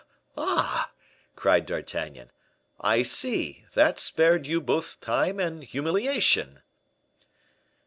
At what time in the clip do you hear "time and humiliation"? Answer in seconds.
4.99-6.63